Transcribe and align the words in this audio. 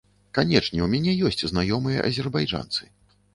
Канечне, 0.37 0.79
у 0.85 0.87
мяне 0.93 1.13
ёсць 1.27 1.43
знаёмыя 1.51 1.99
азербайджанцы. 2.09 2.91